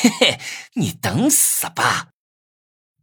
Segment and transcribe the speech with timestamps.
[0.00, 0.40] 嘿嘿，
[0.74, 2.08] 你等死吧！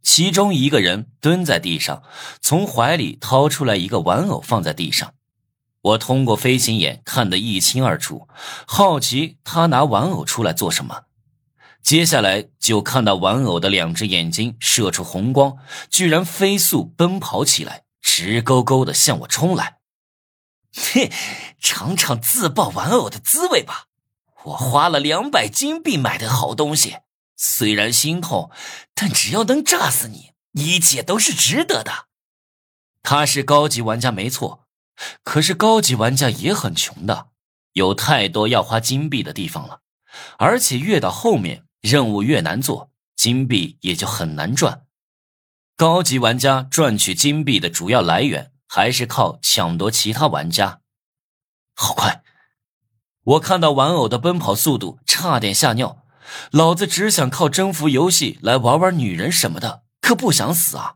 [0.02, 2.02] 其中一个人蹲在地上，
[2.40, 5.14] 从怀里掏出来一个玩偶，放在地上。
[5.82, 8.28] 我通过飞行眼看得一清二楚，
[8.66, 11.02] 好奇他拿玩偶出来做什么。
[11.82, 15.58] 接下来就看到玩偶的两只眼睛射出红光，
[15.90, 19.76] 居然飞速奔跑起来，直勾勾的向我冲来。
[20.74, 21.12] 嘿，
[21.60, 23.86] 尝尝自爆玩偶的滋味吧！
[24.46, 26.98] 我花了两百金币买的好东西，
[27.36, 28.50] 虽然心痛，
[28.94, 32.06] 但只要能炸死你，一切都是值得的。
[33.02, 34.66] 他是高级玩家没错，
[35.24, 37.28] 可是高级玩家也很穷的，
[37.72, 39.80] 有太多要花金币的地方了，
[40.38, 41.64] 而且越到后面。
[41.82, 44.86] 任务越难做，金币也就很难赚。
[45.76, 50.80] 高级玩家赚取金币的主要来源还是靠抢夺其他玩家。
[51.76, 52.24] 好快！
[53.26, 56.04] 我看到玩偶的奔跑速度，差点吓尿。
[56.52, 60.94] 老子只想靠征服游戏来玩玩女人什么的，可不想死啊！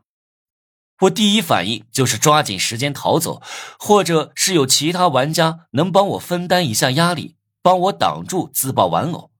[1.01, 3.41] 我第一反应就是抓紧时间逃走，
[3.77, 9.31] 或者是有其他玩家能帮我分担一下压力，帮我挡住自爆玩偶。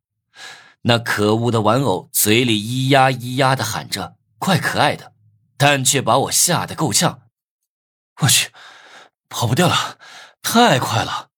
[0.81, 5.13] 那可恶的玩偶嘴里咿呀咿呀的喊着，怪可爱的，
[5.55, 7.21] 但却把我吓得够呛。
[8.21, 8.51] 我去，
[9.29, 9.97] 跑不掉了，
[10.41, 11.30] 太快了！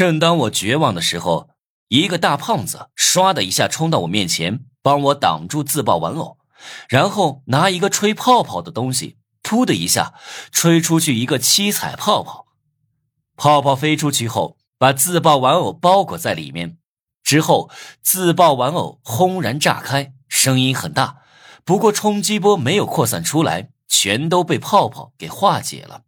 [0.00, 1.50] 正当我绝望的时候，
[1.88, 6.38] 一个大胖子唰的一下冲到我面前，帮我挡住自爆玩偶，
[6.88, 10.14] 然后拿一个吹泡泡的东西，噗的一下
[10.50, 12.46] 吹出去一个七彩泡泡，
[13.36, 16.78] 泡泡飞出去后，把自爆玩偶包裹在里面。
[17.22, 17.70] 之后，
[18.00, 21.18] 自爆玩偶轰然炸开，声音很大，
[21.62, 26.04] 不过冲击波没有扩散出来，全都被泡泡给化解了。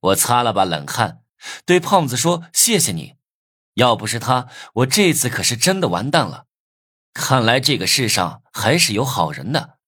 [0.00, 1.18] 我擦了把冷汗，
[1.64, 3.16] 对胖子说：“谢谢你，
[3.74, 6.46] 要不是他，我这次可是真的完蛋了。
[7.12, 9.78] 看来这个世上还是有好人的。”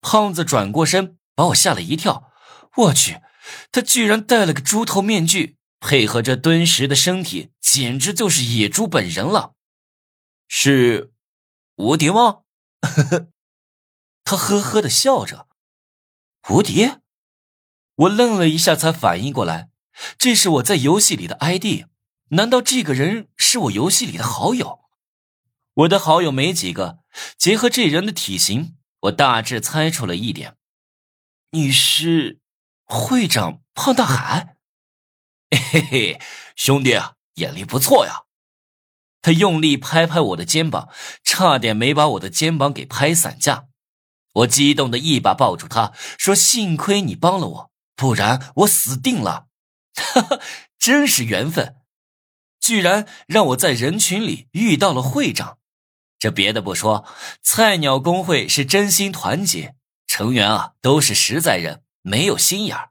[0.00, 2.32] 胖子转过身，把我吓了一跳。
[2.76, 3.20] 我去，
[3.70, 9.54] 他居然戴了个猪头面具，配合着敦实的身体，简直就是野猪本人了。
[10.48, 11.12] 是
[11.76, 12.42] 无敌吗？
[14.24, 15.48] 他呵呵的笑着。
[16.48, 16.92] 无敌？
[17.96, 19.68] 我愣了一下，才反应过来，
[20.18, 21.86] 这是我在游戏里的 ID。
[22.30, 24.80] 难道这个人是我游戏里的好友？
[25.74, 27.00] 我的好友没几个，
[27.36, 30.56] 结合这人的体型，我大致猜出了一点。
[31.50, 32.38] 你是
[32.84, 34.56] 会长胖大海？
[35.50, 36.20] 嘿嘿，
[36.54, 38.22] 兄弟啊，眼力不错呀。
[39.22, 40.88] 他用力拍拍我的肩膀，
[41.24, 43.66] 差点没把我的肩膀给拍散架。
[44.32, 49.48] 我激动的一把抱住他，说：“幸亏你帮了我，不然我死定了。”
[50.78, 51.76] 真是缘分，
[52.60, 55.58] 居然让我在人群里遇到了会长。
[56.18, 57.06] 这别的不说，
[57.42, 59.74] 菜鸟工会是真心团结，
[60.06, 62.90] 成员啊都是实在人，没有心眼儿。